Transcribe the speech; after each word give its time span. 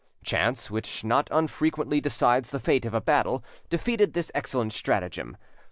Chance, 0.23 0.71
which 0.71 1.03
not 1.03 1.27
unfrequently 1.29 2.01
decides 2.01 2.49
the 2.49 2.59
fate 2.59 2.85
of 2.85 2.95
a 2.95 2.99
battle, 3.01 3.43
defeated 3.69 4.13
this 4.13 4.31
excellent 4.33 4.73
stratagem. 4.73 5.37